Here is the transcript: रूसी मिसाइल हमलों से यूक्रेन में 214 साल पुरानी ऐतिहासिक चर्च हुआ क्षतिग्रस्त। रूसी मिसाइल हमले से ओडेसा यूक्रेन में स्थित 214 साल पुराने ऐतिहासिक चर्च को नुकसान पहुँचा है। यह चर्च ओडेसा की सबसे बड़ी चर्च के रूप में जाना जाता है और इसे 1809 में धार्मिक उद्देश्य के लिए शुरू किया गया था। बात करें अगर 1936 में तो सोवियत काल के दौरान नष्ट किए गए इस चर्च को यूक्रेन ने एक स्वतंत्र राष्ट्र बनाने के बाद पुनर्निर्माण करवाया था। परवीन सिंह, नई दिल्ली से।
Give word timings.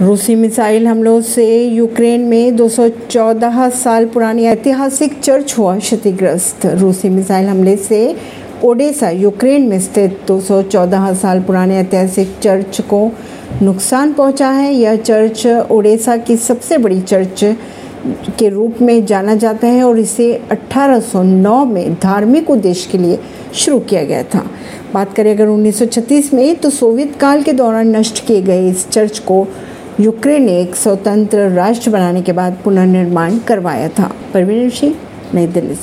रूसी 0.00 0.34
मिसाइल 0.34 0.86
हमलों 0.86 1.20
से 1.20 1.44
यूक्रेन 1.66 2.20
में 2.20 2.56
214 2.56 3.70
साल 3.70 4.04
पुरानी 4.06 4.44
ऐतिहासिक 4.46 5.18
चर्च 5.20 5.54
हुआ 5.58 5.76
क्षतिग्रस्त। 5.78 6.66
रूसी 6.66 7.08
मिसाइल 7.08 7.46
हमले 7.46 7.76
से 7.76 8.14
ओडेसा 8.64 9.10
यूक्रेन 9.10 9.66
में 9.68 9.78
स्थित 9.80 10.20
214 10.28 11.12
साल 11.14 11.40
पुराने 11.40 11.78
ऐतिहासिक 11.78 12.38
चर्च 12.42 12.80
को 12.80 13.10
नुकसान 13.62 14.12
पहुँचा 14.12 14.50
है। 14.50 14.72
यह 14.74 14.96
चर्च 14.96 15.46
ओडेसा 15.70 16.16
की 16.16 16.36
सबसे 16.36 16.78
बड़ी 16.78 17.00
चर्च 17.00 17.44
के 18.38 18.48
रूप 18.48 18.80
में 18.82 19.06
जाना 19.06 19.34
जाता 19.34 19.66
है 19.66 19.82
और 19.84 19.98
इसे 19.98 20.32
1809 20.52 21.64
में 21.64 21.94
धार्मिक 21.94 22.50
उद्देश्य 22.50 22.90
के 22.92 22.98
लिए 22.98 23.18
शुरू 23.54 23.78
किया 23.80 24.04
गया 24.04 24.22
था। 24.24 24.50
बात 24.94 25.14
करें 25.14 25.34
अगर 25.34 25.48
1936 25.48 26.32
में 26.34 26.56
तो 26.56 26.70
सोवियत 26.70 27.16
काल 27.16 27.42
के 27.42 27.52
दौरान 27.52 27.96
नष्ट 27.96 28.26
किए 28.26 28.42
गए 28.42 28.68
इस 28.70 28.88
चर्च 28.88 29.18
को 29.18 29.46
यूक्रेन 30.00 30.42
ने 30.42 30.60
एक 30.60 30.74
स्वतंत्र 30.74 31.38
राष्ट्र 31.48 31.90
बनाने 31.90 32.22
के 32.22 32.32
बाद 32.32 32.58
पुनर्निर्माण 32.64 33.38
करवाया 33.38 33.88
था। 33.88 34.12
परवीन 34.34 34.70
सिंह, 34.70 34.94
नई 35.34 35.46
दिल्ली 35.46 35.74
से। 35.74 35.76